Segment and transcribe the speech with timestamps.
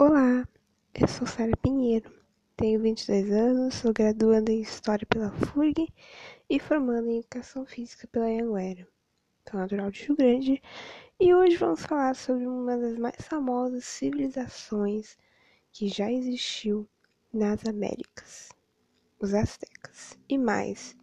[0.00, 0.46] Olá,
[0.94, 2.08] eu sou Sara Pinheiro,
[2.56, 5.92] tenho 22 anos, sou graduanda em História pela FURG
[6.48, 8.86] e formando em Educação Física pela Anhanguera.
[9.50, 10.62] Sou natural de Rio Grande
[11.18, 15.18] e hoje vamos falar sobre uma das mais famosas civilizações
[15.72, 16.88] que já existiu
[17.32, 18.50] nas Américas,
[19.18, 20.16] os Aztecas.
[20.28, 20.96] E mais,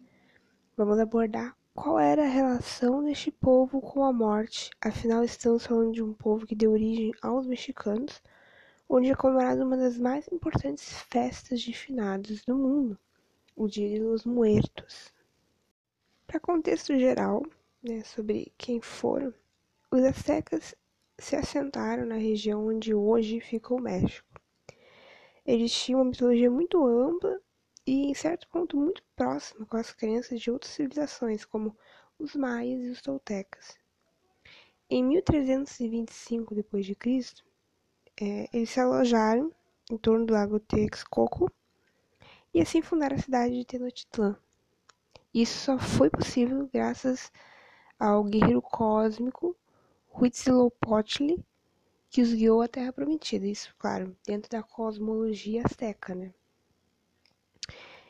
[0.74, 6.02] vamos abordar qual era a relação deste povo com a morte, afinal estamos falando de
[6.02, 8.22] um povo que deu origem aos mexicanos,
[8.88, 12.98] onde é comemorada uma das mais importantes festas de finados do mundo,
[13.56, 15.12] o Dia de los Muertos.
[16.26, 17.42] Para contexto geral,
[17.82, 19.34] né, sobre quem foram,
[19.90, 20.74] os aztecas
[21.18, 24.28] se assentaram na região onde hoje fica o México.
[25.44, 27.40] Eles tinham uma mitologia muito ampla
[27.86, 31.76] e, em certo ponto, muito próxima com as crenças de outras civilizações, como
[32.18, 33.76] os maias e os toltecas.
[34.90, 37.45] Em 1325 d.C.,
[38.20, 39.52] é, eles se alojaram
[39.90, 41.50] em torno do lago Texcoco
[42.52, 44.36] e assim fundaram a cidade de Tenochtitlan.
[45.34, 47.30] Isso só foi possível graças
[47.98, 49.54] ao guerreiro cósmico
[50.14, 51.44] Huitzilopochtli,
[52.08, 53.46] que os guiou à Terra Prometida.
[53.46, 56.32] Isso, claro, dentro da cosmologia azteca, né?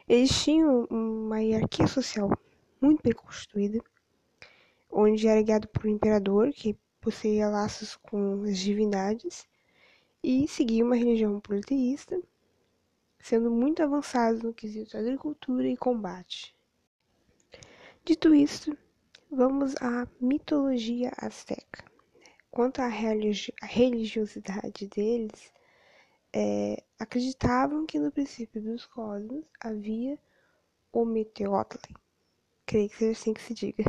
[0.09, 2.31] Eles tinham uma hierarquia social
[2.81, 3.83] muito bem constituída,
[4.88, 9.48] onde era guiado por um imperador que possuía laços com as divindades
[10.28, 12.20] e seguia uma religião politeísta,
[13.20, 16.52] sendo muito avançado no quesito agricultura e combate.
[18.05, 18.77] Dito isto,
[19.30, 21.84] vamos à mitologia azteca.
[22.50, 25.52] Quanto à religiosidade deles,
[26.34, 30.19] é, acreditavam que no princípio dos cosmos havia
[30.92, 31.94] o Meteotli,
[32.66, 33.84] creio que seja assim que se diga,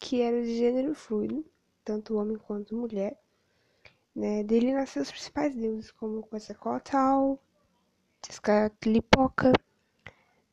[0.00, 1.46] que era de gênero fluido,
[1.84, 3.16] tanto homem quanto mulher,
[4.14, 4.42] né?
[4.44, 7.38] Dele nasceu os principais deuses, como Quetzalcoatl,
[8.20, 9.52] Tezcatlipoca,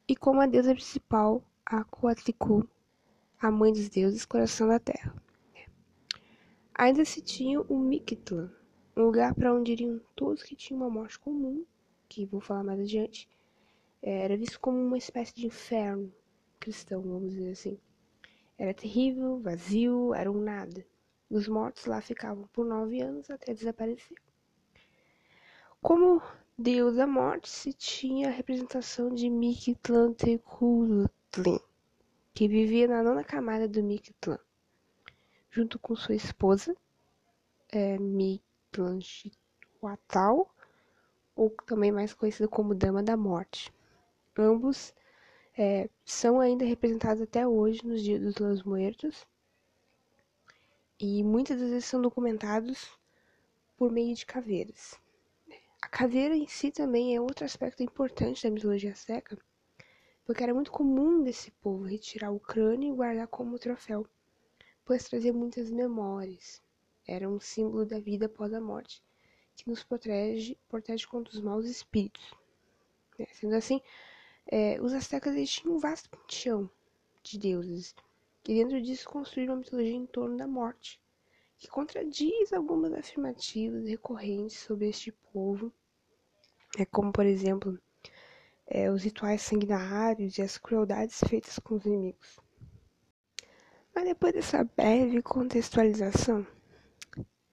[0.07, 2.67] e como a deusa principal, a Coatlicue,
[3.39, 5.15] a mãe dos deuses, coração da terra.
[6.73, 8.51] Ainda se tinha o Mictlan,
[8.97, 11.65] um lugar para onde iriam todos que tinham uma morte comum,
[12.09, 13.29] que vou falar mais adiante,
[14.01, 16.11] era visto como uma espécie de inferno
[16.59, 17.79] cristão, vamos dizer assim.
[18.57, 20.85] Era terrível, vazio, era um nada.
[21.31, 24.17] Os mortos lá ficavam por nove anos até desaparecer.
[25.81, 26.21] Como
[26.57, 31.09] deus da morte, se tinha a representação de Mictlantecuhtli,
[32.33, 34.37] que vivia na nona camada do Mictlan,
[35.49, 36.75] junto com sua esposa,
[37.69, 39.31] é, Mictlantecuhtli,
[41.33, 43.73] ou também mais conhecida como Dama da Morte.
[44.37, 44.93] Ambos
[45.57, 49.25] é, são ainda representados até hoje nos dias dos Los Muertos,
[51.03, 52.87] e muitas vezes são documentados
[53.75, 54.99] por meio de caveiras.
[55.81, 59.35] A caveira em si também é outro aspecto importante da mitologia seca,
[60.23, 64.05] porque era muito comum desse povo retirar o crânio e guardar como troféu,
[64.85, 66.61] pois trazia muitas memórias.
[67.07, 69.01] Era um símbolo da vida após a morte,
[69.55, 72.31] que nos protege, protege contra os maus espíritos.
[73.17, 73.81] É, sendo assim,
[74.45, 76.69] é, os astecas tinham um vasto panteão
[77.23, 77.95] de deuses,
[78.47, 80.99] e dentro disso construíram uma mitologia em torno da morte,
[81.57, 85.71] que contradiz algumas afirmativas recorrentes sobre este povo,
[86.77, 87.79] é como por exemplo
[88.65, 92.39] é, os rituais sanguinários e as crueldades feitas com os inimigos.
[93.93, 96.47] Mas depois dessa breve contextualização,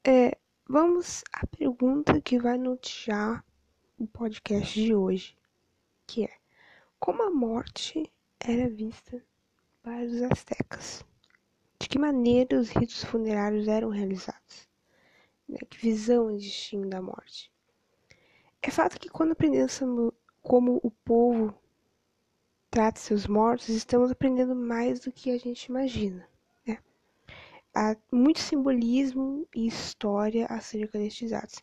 [0.07, 3.45] é, vamos à pergunta que vai nortear
[3.99, 5.37] o podcast de hoje,
[6.07, 6.31] que é
[6.99, 8.11] como a morte
[8.41, 9.23] era vista
[9.89, 11.03] para os astecas.
[11.81, 14.69] De que maneira os ritos funerários eram realizados?
[15.49, 15.57] Né?
[15.67, 17.51] Que visão eles tinham da morte?
[18.61, 19.81] É fato que quando aprendemos
[20.43, 21.55] como o povo
[22.71, 26.29] trata seus mortos, estamos aprendendo mais do que a gente imagina.
[26.67, 26.79] Né?
[27.75, 31.63] Há muito simbolismo e história acerca destes atos.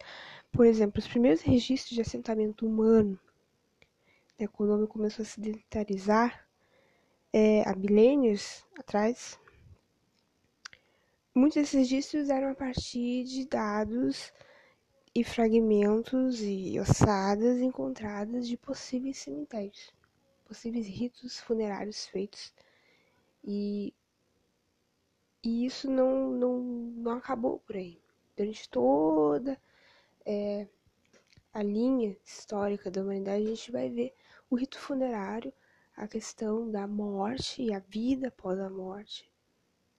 [0.52, 3.20] Por exemplo, os primeiros registros de assentamento humano,
[4.40, 6.45] né, quando o homem começou a se sedentarizar,
[7.38, 9.38] é, há milênios atrás,
[11.36, 14.32] muitos desses registros eram a partir de dados
[15.14, 19.94] e fragmentos e ossadas encontradas de possíveis cemitérios,
[20.46, 22.54] possíveis ritos funerários feitos.
[23.44, 23.94] E,
[25.44, 28.02] e isso não, não, não acabou por aí.
[28.38, 29.62] Durante toda
[30.26, 30.70] é,
[31.54, 34.16] a linha histórica da humanidade, a gente vai ver
[34.50, 35.52] o rito funerário
[35.96, 39.32] a questão da morte e a vida após a morte,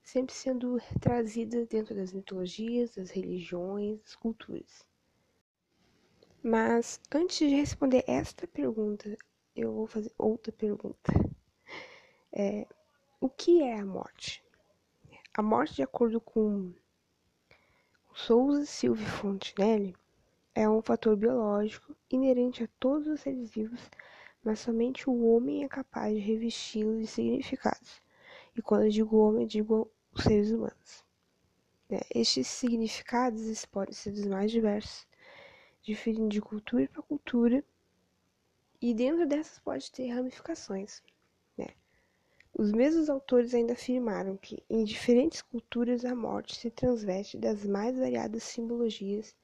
[0.02, 4.86] sempre sendo trazida dentro das mitologias, das religiões, das culturas.
[6.42, 9.16] Mas antes de responder esta pergunta,
[9.54, 11.12] eu vou fazer outra pergunta.
[12.30, 12.66] É,
[13.18, 14.44] o que é a morte?
[15.32, 16.72] A morte, de acordo com
[18.14, 19.96] Souza Silva Fontenelle,
[20.54, 23.80] é um fator biológico inerente a todos os seres vivos,
[24.46, 28.00] mas somente o homem é capaz de revesti-lo de significados.
[28.54, 31.04] E quando eu digo homem, eu digo os seres humanos.
[31.90, 35.04] É, estes significados podem ser dos mais diversos,
[35.82, 37.64] diferindo de cultura para cultura,
[38.80, 41.02] e dentro dessas pode ter ramificações.
[41.58, 41.66] Né?
[42.54, 47.98] Os mesmos autores ainda afirmaram que, em diferentes culturas, a morte se transveste das mais
[47.98, 49.34] variadas simbologias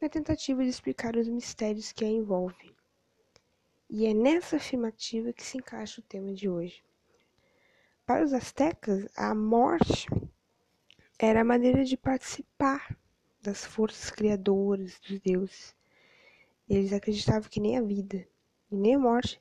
[0.00, 2.74] na tentativa de explicar os mistérios que a envolvem.
[3.92, 6.80] E é nessa afirmativa que se encaixa o tema de hoje.
[8.06, 10.06] Para os astecas, a morte
[11.18, 12.96] era a maneira de participar
[13.42, 15.74] das forças criadoras dos deuses.
[16.68, 18.24] Eles acreditavam que nem a vida
[18.70, 19.40] e nem a morte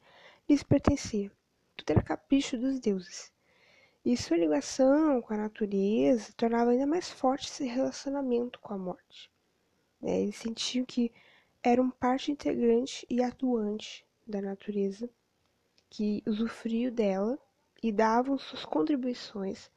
[0.49, 1.31] lhes pertencia.
[1.77, 3.31] Tudo era capricho dos deuses.
[4.03, 9.29] E sua ligação com a natureza tornava ainda mais forte esse relacionamento com a morte.
[10.01, 10.23] Né?
[10.23, 11.11] Eles sentiam que
[11.61, 15.09] eram parte integrante e atuante da natureza,
[15.89, 17.37] que usufruiu dela
[17.81, 19.71] e davam suas contribuições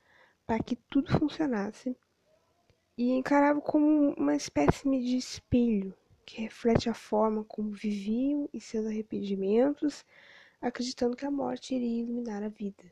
[0.46, 1.96] para que tudo funcionasse
[2.96, 8.87] e encaravam como uma espécie de espelho que reflete a forma como viviam e seus
[8.87, 10.04] arrependimentos,
[10.60, 12.84] acreditando que a morte iria iluminar a vida.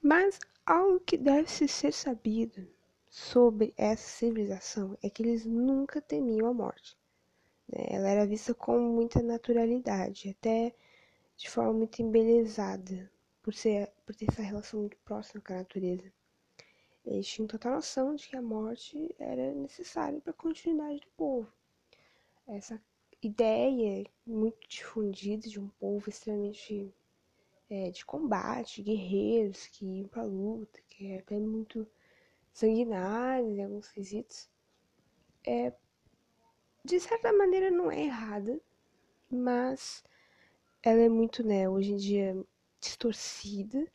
[0.00, 2.68] Mas algo que deve ser sabido
[3.08, 6.96] sobre essa civilização é que eles nunca temiam a morte.
[7.72, 10.74] Ela era vista com muita naturalidade, até
[11.36, 13.10] de forma muito embelezada,
[13.42, 16.12] por, ser, por ter essa relação muito próxima com a natureza.
[17.04, 21.52] Eles tinham total noção de que a morte era necessária para a continuidade do povo.
[22.46, 22.80] Essa
[23.22, 26.94] ideia muito difundida de um povo extremamente
[27.70, 31.88] é, de combate, guerreiros que iam para a luta, que é até muito
[32.52, 34.48] sanguinários em alguns quesitos,
[35.44, 35.72] é,
[36.84, 38.60] de certa maneira não é errada,
[39.30, 40.02] mas
[40.82, 42.44] ela é muito, né, hoje em dia
[42.80, 43.86] distorcida,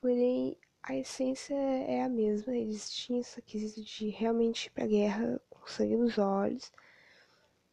[0.00, 2.56] porém a essência é a mesma.
[2.56, 6.72] Eles tinham essa quesito de realmente ir pra guerra com sangue nos olhos,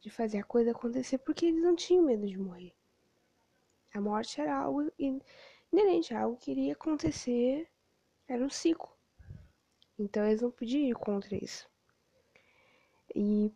[0.00, 2.72] de fazer a coisa acontecer, porque eles não tinham medo de morrer.
[3.92, 4.92] A morte era algo
[5.72, 7.68] inerente, algo que iria acontecer,
[8.28, 8.90] era um ciclo.
[9.98, 11.68] Então eles não podiam ir contra isso.
[13.14, 13.50] E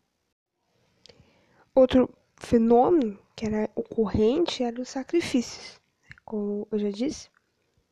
[1.80, 5.80] outro fenômeno que era ocorrente eram os sacrifícios.
[6.24, 7.30] Como eu já disse,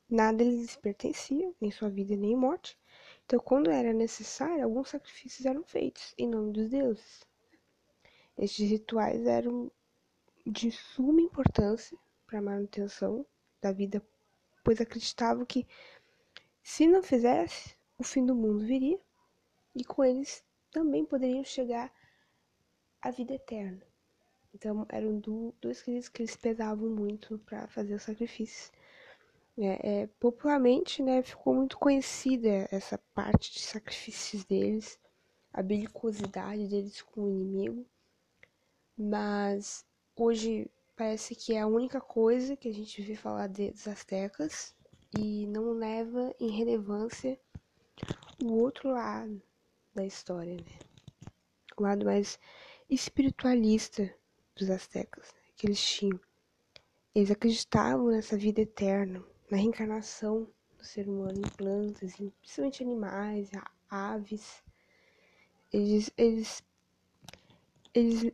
[0.08, 2.78] nada lhes pertencia, nem sua vida nem morte.
[3.24, 7.26] Então, quando era necessário, alguns sacrifícios eram feitos em nome dos deuses.
[8.36, 9.70] Estes rituais eram
[10.46, 11.96] de suma importância
[12.26, 13.24] para a manutenção
[13.60, 14.02] da vida,
[14.62, 15.66] pois acreditavam que,
[16.62, 19.00] se não fizesse, o fim do mundo viria
[19.74, 21.92] e com eles também poderiam chegar
[23.02, 23.82] à vida eterna.
[24.54, 28.72] Então eram do, dois quesitos que eles pesavam muito para fazer os sacrifícios.
[29.56, 35.00] É, é, popularmente, né, ficou muito conhecida essa parte de sacrifícios deles,
[35.52, 37.84] a belicosidade deles com o inimigo,
[38.96, 43.88] mas hoje parece que é a única coisa que a gente vê falar de, dos
[43.88, 44.74] astecas
[45.16, 47.38] e não leva em relevância
[48.44, 49.42] o outro lado
[49.94, 50.78] da história, né?
[51.76, 52.38] O lado mais
[52.88, 54.12] espiritualista
[54.56, 55.40] dos astecas né?
[55.56, 56.20] que eles tinham.
[57.14, 63.50] Eles acreditavam nessa vida eterna, na reencarnação do ser humano em plantas, em, principalmente animais,
[63.90, 64.62] aves.
[65.72, 66.62] Eles, eles,
[67.92, 68.32] eles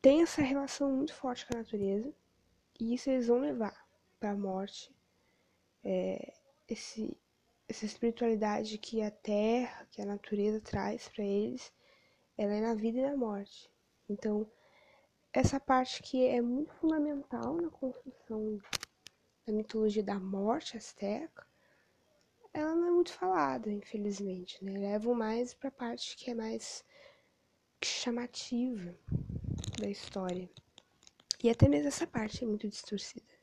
[0.00, 2.12] têm essa relação muito forte com a natureza
[2.78, 3.86] e isso eles vão levar
[4.18, 4.94] para a morte.
[5.82, 6.32] É,
[6.68, 7.16] esse,
[7.68, 11.72] essa espiritualidade que a terra, que a natureza traz para eles,
[12.38, 13.70] ela é na vida e na morte.
[14.08, 14.50] Então,
[15.32, 18.58] essa parte que é muito fundamental na construção
[19.46, 21.46] da mitologia da morte asteca,
[22.52, 24.78] ela não é muito falada, infelizmente, né?
[24.78, 26.84] Levam mais para a parte que é mais
[27.82, 28.94] chamativa
[29.80, 30.48] da história.
[31.42, 33.34] E até mesmo essa parte é muito distorcida.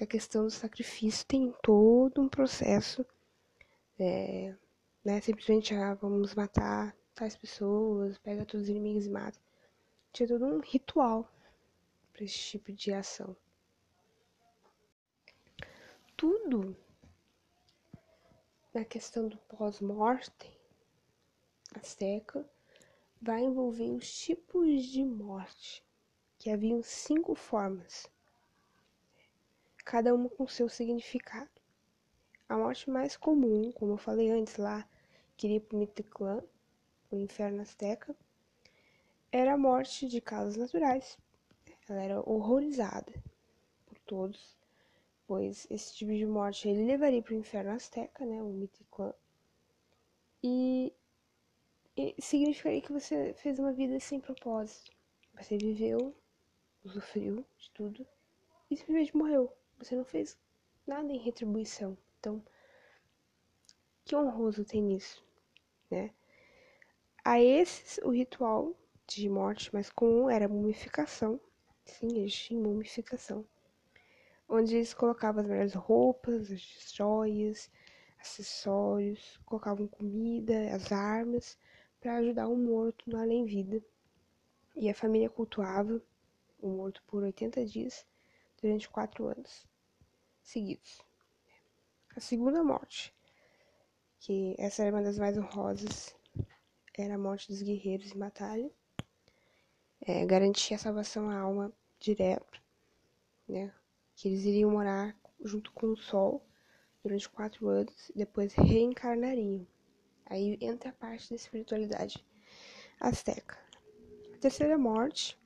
[0.00, 3.04] a questão do sacrifício tem todo um processo
[3.98, 4.54] é,
[5.04, 5.20] né?
[5.20, 9.38] Simplesmente, ah, vamos matar tais pessoas, pega todos os inimigos e mata.
[10.12, 11.30] Tinha todo um ritual
[12.12, 13.36] para esse tipo de ação.
[16.16, 16.76] Tudo
[18.74, 20.52] na questão do pós-mortem
[21.74, 22.48] azteca
[23.20, 25.84] vai envolver os tipos de morte,
[26.38, 28.10] que haviam cinco formas,
[29.84, 31.50] cada uma com seu significado.
[32.48, 34.88] A morte mais comum, como eu falei antes lá,
[35.36, 36.42] queria para o Mictlán,
[37.10, 38.16] o inferno azteca,
[39.32, 41.18] era a morte de causas naturais.
[41.88, 43.12] Ela era horrorizada
[43.86, 44.56] por todos,
[45.26, 49.12] pois esse tipo de morte ele levaria para o inferno azteca, né, o Mictlán,
[50.42, 50.92] e,
[51.96, 54.90] e significaria que você fez uma vida sem propósito.
[55.34, 56.14] Você viveu,
[56.84, 58.06] usufruiu de tudo
[58.70, 59.52] e simplesmente morreu.
[59.78, 60.38] Você não fez
[60.86, 61.96] nada em retribuição.
[62.18, 62.42] Então,
[64.04, 65.24] que honroso tem nisso,
[65.90, 66.10] né?
[67.24, 68.74] A esses, o ritual
[69.16, 71.40] de morte mais comum era a mumificação.
[71.84, 73.44] Sim, eles tinham mumificação.
[74.48, 77.70] Onde eles colocavam as melhores roupas, as joias,
[78.20, 81.58] acessórios, colocavam comida, as armas,
[82.00, 83.82] para ajudar o morto no além-vida.
[84.76, 86.00] E a família cultuava
[86.60, 88.06] o morto por 80 dias,
[88.60, 89.66] durante quatro anos
[90.42, 91.00] seguidos.
[92.16, 93.14] A segunda morte,
[94.20, 96.14] que essa era uma das mais honrosas,
[96.96, 98.70] era a morte dos guerreiros em batalha.
[100.02, 102.62] É, garantia a salvação à alma direto,
[103.48, 103.72] né?
[104.14, 106.42] Que eles iriam morar junto com o sol
[107.02, 109.66] durante quatro anos e depois reencarnariam.
[110.26, 112.24] Aí entra a parte da espiritualidade
[112.98, 113.58] azteca.
[114.34, 115.38] A terceira morte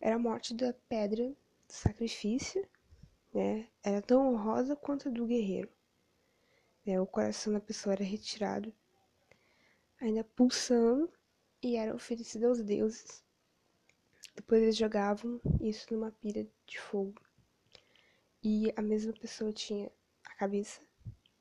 [0.00, 1.36] era a morte da pedra do
[1.72, 2.66] sacrifício,
[3.32, 3.68] né?
[3.82, 5.70] Era tão honrosa quanto a do guerreiro.
[6.84, 7.00] Né?
[7.00, 8.74] O coração da pessoa era retirado,
[10.00, 11.10] ainda pulsando,
[11.62, 13.22] e era oferecido aos deuses.
[14.34, 17.20] Depois eles jogavam isso numa pira de fogo.
[18.42, 19.90] E a mesma pessoa tinha
[20.24, 20.80] a cabeça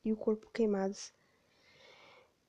[0.04, 1.14] e o corpo queimados.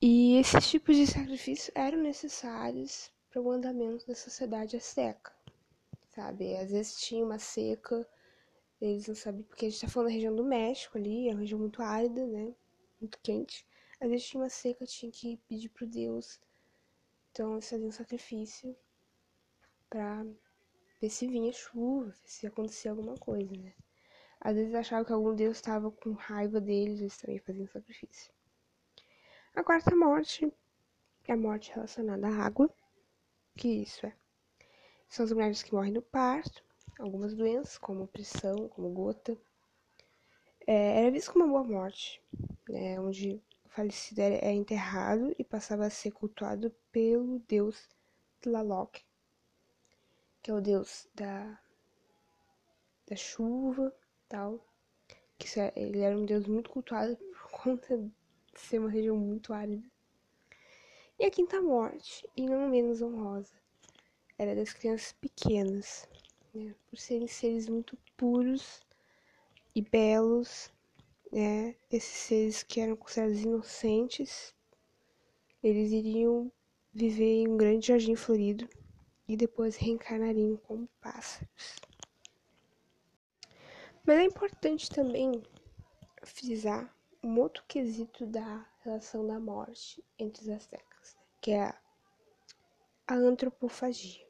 [0.00, 5.32] E esses tipos de sacrifício eram necessários para o andamento da sociedade azteca,
[6.08, 6.56] sabe?
[6.56, 8.06] Às vezes tinha uma seca,
[8.80, 11.40] eles não sabiam, porque a gente está falando da região do México ali, é uma
[11.40, 12.52] região muito árida, né?
[13.00, 13.64] Muito quente.
[14.00, 16.40] Às vezes tinha uma seca, tinha que pedir pro Deus.
[17.30, 18.76] Então eles faziam sacrifício
[19.92, 20.24] para
[21.02, 23.74] ver se vinha chuva, se acontecia alguma coisa, né?
[24.40, 28.32] Às vezes achavam que algum deus estava com raiva deles, eles também faziam sacrifício.
[29.54, 30.50] A quarta morte
[31.28, 32.74] é a morte relacionada à água,
[33.54, 34.16] que isso é.
[35.10, 36.64] São as mulheres que morrem no parto,
[36.98, 39.36] algumas doenças, como pressão, como gota.
[40.66, 42.22] É, era visto como uma boa morte,
[42.66, 47.90] né, onde o falecido é enterrado e passava a ser cultuado pelo deus
[48.40, 49.02] Tlaloc,
[50.42, 51.58] que é o deus da,
[53.08, 53.94] da chuva
[54.28, 54.66] tal.
[55.38, 59.52] Que é, ele era um deus muito cultuado por conta de ser uma região muito
[59.52, 59.88] árida.
[61.18, 63.54] E a quinta morte, e não menos honrosa,
[64.36, 66.08] era das crianças pequenas,
[66.52, 66.74] né?
[66.90, 68.80] por serem seres muito puros
[69.74, 70.72] e belos,
[71.30, 71.76] né?
[71.90, 74.52] esses seres que eram considerados inocentes,
[75.62, 76.50] eles iriam
[76.92, 78.68] viver em um grande jardim florido
[79.32, 81.80] e depois reencarnariam como pássaros.
[84.04, 85.42] Mas é importante também
[86.22, 91.72] frisar um outro quesito da relação da morte entre os astecas, que é
[93.06, 94.26] a, antropofagia.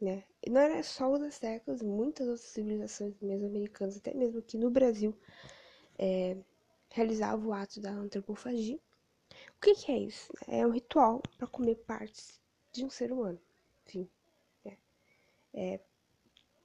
[0.00, 0.22] Né?
[0.44, 5.12] E não era só os astecas, muitas outras civilizações mesoamericanas, até mesmo aqui no Brasil,
[5.98, 6.36] é,
[6.90, 8.78] realizavam o ato da antropofagia.
[9.56, 10.32] O que, que é isso?
[10.46, 13.40] É um ritual para comer partes de um ser humano.
[13.86, 14.08] Enfim,
[15.56, 15.80] é,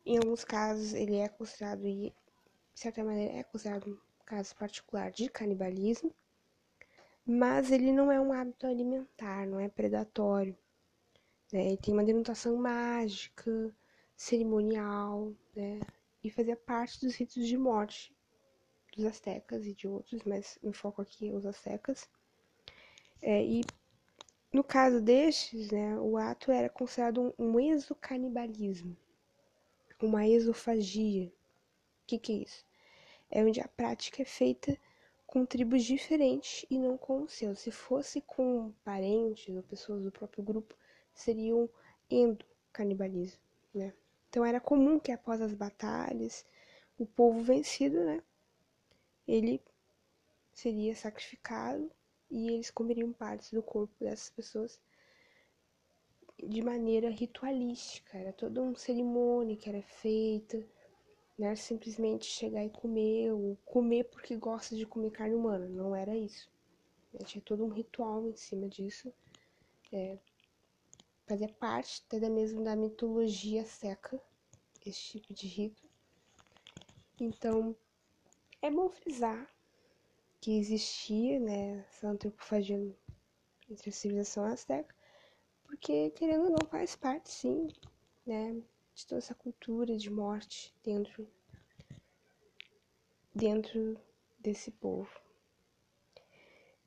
[0.05, 2.13] em alguns casos ele é considerado de
[2.75, 6.13] certa maneira, é considerado um caso particular de canibalismo,
[7.25, 10.57] mas ele não é um hábito alimentar, não é predatório.
[11.51, 11.67] Né?
[11.67, 13.73] Ele tem uma denotação mágica,
[14.15, 15.79] cerimonial, né?
[16.23, 18.13] e fazia parte dos ritos de morte
[18.95, 22.09] dos astecas e de outros, mas o foco aqui os astecas.
[23.21, 23.61] É, e
[24.51, 28.95] no caso destes, né, o ato era considerado um, um exocanibalismo,
[30.01, 31.31] uma exofagia,
[32.11, 32.65] que, que é isso?
[33.29, 34.77] É onde a prática é feita
[35.25, 37.59] com tribos diferentes e não com os seus.
[37.59, 40.75] Se fosse com parentes ou pessoas do próprio grupo,
[41.13, 41.69] seria um
[42.09, 43.39] endocanibalismo,
[43.73, 43.93] né?
[44.29, 46.45] Então era comum que após as batalhas,
[46.97, 48.21] o povo vencido, né,
[49.27, 49.61] ele
[50.53, 51.89] seria sacrificado
[52.31, 54.79] e eles comeriam partes do corpo dessas pessoas
[56.41, 58.17] de maneira ritualística.
[58.17, 60.65] Era toda uma cerimônia que era feita
[61.41, 65.67] não é simplesmente chegar e comer, ou comer porque gosta de comer carne humana.
[65.67, 66.47] Não era isso.
[67.25, 69.11] Tinha todo um ritual em cima disso.
[69.91, 70.19] É,
[71.25, 74.21] fazia parte até mesmo da mitologia seca,
[74.85, 75.83] esse tipo de rito.
[77.19, 77.75] Então,
[78.61, 79.49] é bom frisar
[80.41, 82.75] que existia né, essa antropofagia
[83.69, 84.93] entre a civilização azteca,
[85.63, 87.67] porque, querendo ou não, faz parte, sim,
[88.25, 88.59] né,
[88.93, 91.29] de toda essa cultura de morte dentro,
[93.33, 93.97] dentro
[94.39, 95.09] desse povo.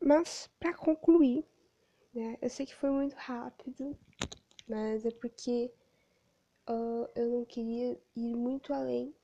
[0.00, 1.46] Mas, para concluir,
[2.12, 3.96] né, eu sei que foi muito rápido,
[4.68, 5.72] mas é porque
[6.68, 9.14] uh, eu não queria ir muito além.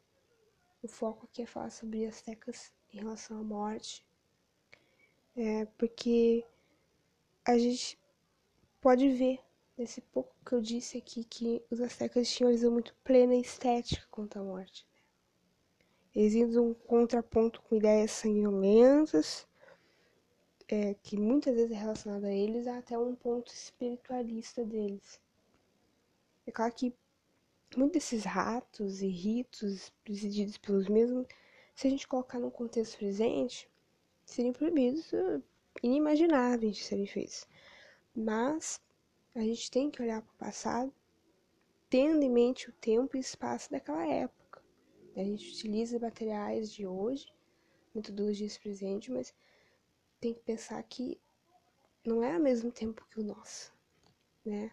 [0.82, 4.08] O foco aqui é falar sobre as tecas em relação à morte,
[5.36, 6.44] é, porque
[7.44, 7.98] a gente
[8.80, 9.38] pode ver
[9.76, 13.40] nesse pouco que eu disse aqui que os astecas tinham uma visão muito plena e
[13.40, 14.86] estética quanto à morte.
[14.86, 16.22] Né?
[16.22, 19.46] Eles iam um contraponto com ideias sanguinolentas,
[20.68, 25.20] é, que muitas vezes é relacionado a eles, até um ponto espiritualista deles.
[26.46, 26.94] É claro que
[27.76, 31.26] muitos desses ratos e ritos presididos pelos mesmos,
[31.74, 33.68] se a gente colocar no contexto presente,
[34.30, 35.42] seriam proibidos, uh,
[35.82, 37.46] inimagináveis de serem feitos.
[38.14, 38.80] Mas
[39.34, 40.92] a gente tem que olhar para o passado,
[41.88, 44.62] tendo em mente o tempo e espaço daquela época.
[45.16, 47.26] A gente utiliza materiais de hoje,
[47.94, 49.34] metodologias presentes, mas
[50.20, 51.20] tem que pensar que
[52.04, 53.72] não é ao mesmo tempo que o nosso,
[54.44, 54.70] né?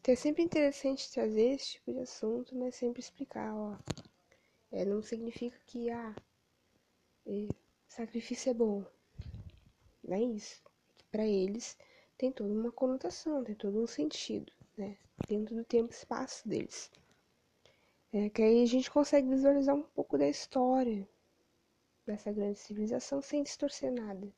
[0.00, 3.76] Então é sempre interessante trazer esse tipo de assunto, mas sempre explicar, ó.
[4.70, 6.14] É, não significa que, ah,
[7.26, 7.48] é,
[7.88, 8.84] sacrifício é bom.
[10.06, 10.62] Não é isso.
[11.10, 11.76] Para eles
[12.16, 14.96] tem toda uma conotação, tem todo um sentido, né?
[15.28, 16.90] Dentro do tempo e espaço deles.
[18.12, 21.06] É, que aí a gente consegue visualizar um pouco da história
[22.06, 24.32] dessa grande civilização sem distorcer nada,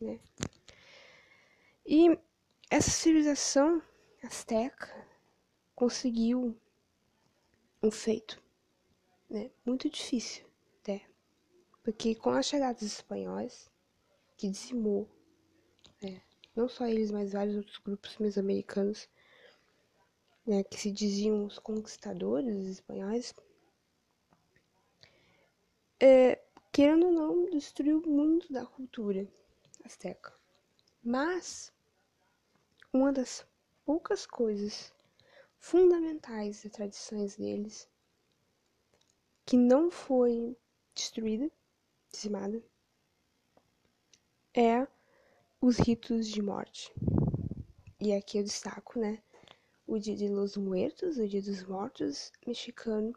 [0.00, 0.18] né?
[1.86, 2.18] E
[2.70, 3.82] essa civilização
[4.22, 5.06] asteca
[5.74, 6.56] conseguiu
[7.82, 8.42] um feito,
[9.28, 9.50] né?
[9.64, 10.46] Muito difícil,
[10.80, 11.02] até.
[11.82, 13.71] Porque com a chegada dos espanhóis,
[14.42, 15.08] que dizimou,
[16.02, 16.20] né?
[16.56, 19.08] não só eles, mas vários outros grupos mesoamericanos,
[20.44, 23.32] né, que se diziam os conquistadores espanhóis,
[26.00, 29.28] é, querendo ou não, destruiu muito da cultura
[29.84, 30.34] azteca.
[31.04, 31.72] Mas
[32.92, 33.46] uma das
[33.84, 34.92] poucas coisas
[35.60, 37.88] fundamentais das tradições deles
[39.46, 40.56] que não foi
[40.96, 41.48] destruída,
[42.10, 42.60] dizimada,
[44.54, 44.86] é
[45.60, 46.92] os ritos de morte.
[48.00, 49.22] E aqui eu destaco, né,
[49.86, 53.14] o Dia de los Muertos, o Dia dos Mortos mexicano,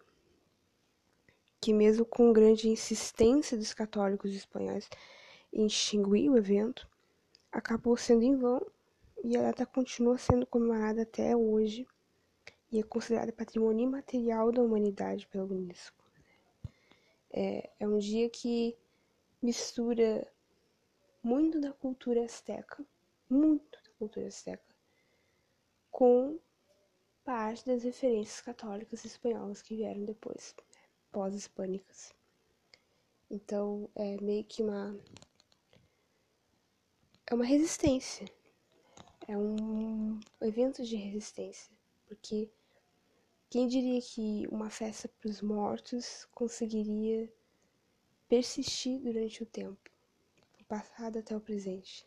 [1.60, 4.90] que mesmo com grande insistência dos católicos espanhóis
[5.52, 6.88] em extinguir o evento,
[7.52, 8.66] acabou sendo em vão
[9.24, 11.88] e a data continua sendo comemorada até hoje
[12.72, 16.04] e é considerada patrimônio imaterial da humanidade pela Unesco.
[17.32, 18.78] É, é um dia que
[19.42, 20.28] mistura
[21.26, 22.86] muito da cultura azteca,
[23.28, 24.76] muito da cultura azteca,
[25.90, 26.40] com
[27.24, 30.64] parte das referências católicas espanholas que vieram depois, né,
[31.12, 32.14] pós-hispânicas.
[33.28, 34.96] Então, é meio que uma
[37.26, 38.28] é uma resistência.
[39.28, 42.52] É um evento de resistência, porque
[43.50, 47.34] quem diria que uma festa para os mortos conseguiria
[48.30, 49.95] persistir durante o tempo?
[50.68, 52.06] Passado até o presente.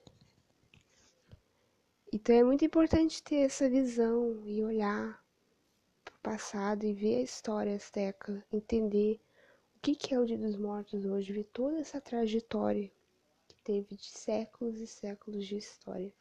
[2.12, 5.22] Então é muito importante ter essa visão e olhar
[6.04, 9.20] para o passado e ver a história azteca, entender
[9.76, 12.90] o que, que é o Dia dos Mortos hoje, ver toda essa trajetória
[13.46, 16.12] que teve de séculos e séculos de história.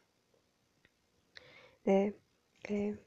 [1.86, 2.12] É,
[2.68, 2.98] é,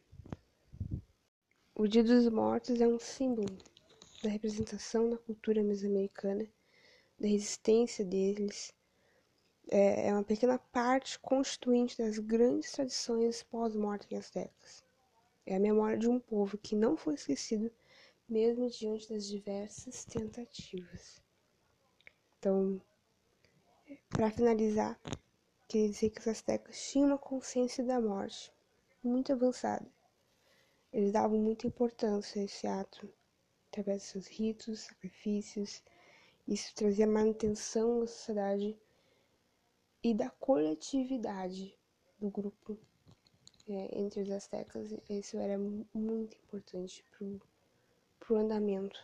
[1.75, 3.55] o Dia dos Mortos é um símbolo
[4.23, 6.47] da representação da cultura mesoamericana,
[7.19, 8.73] da resistência deles
[9.71, 14.83] é, é uma pequena parte constituinte das grandes tradições pós-mortem astecas.
[15.45, 17.71] É a memória de um povo que não foi esquecido
[18.27, 21.21] mesmo diante das diversas tentativas.
[22.37, 22.81] Então,
[24.09, 24.99] para finalizar,
[25.69, 28.51] queria dizer que os astecas tinham uma consciência da morte
[29.01, 29.87] muito avançada.
[30.91, 33.09] Eles davam muita importância a esse ato,
[33.69, 35.81] através de seus ritos, sacrifícios.
[36.45, 38.77] Isso trazia manutenção da sociedade
[40.03, 41.77] e da coletividade
[42.19, 42.77] do grupo
[43.67, 44.93] é, entre os astecas.
[45.09, 45.57] Isso era
[45.93, 47.03] muito importante
[48.19, 48.99] para o andamento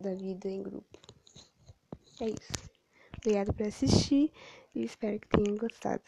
[0.00, 0.98] da vida em grupo.
[2.20, 2.70] É isso.
[3.18, 4.32] Obrigada por assistir
[4.74, 6.02] e espero que tenham gostado.